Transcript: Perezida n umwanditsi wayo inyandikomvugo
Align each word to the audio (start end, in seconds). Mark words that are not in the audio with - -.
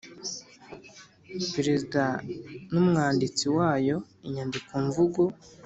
Perezida 1.53 2.03
n 2.71 2.73
umwanditsi 2.81 3.45
wayo 3.57 3.97
inyandikomvugo 4.27 5.21